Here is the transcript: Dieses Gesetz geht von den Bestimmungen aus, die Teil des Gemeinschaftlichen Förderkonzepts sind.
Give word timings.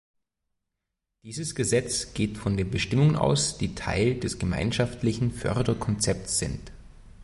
Dieses 1.21 1.53
Gesetz 1.53 2.15
geht 2.15 2.39
von 2.39 2.57
den 2.57 2.71
Bestimmungen 2.71 3.15
aus, 3.15 3.59
die 3.59 3.75
Teil 3.75 4.19
des 4.19 4.39
Gemeinschaftlichen 4.39 5.29
Förderkonzepts 5.31 6.39
sind. 6.39 6.71